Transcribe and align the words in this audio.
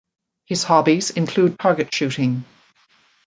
His 0.47 0.63
hobbies 0.63 1.11
include 1.11 1.59
target 1.59 1.93
shooting. 1.93 2.43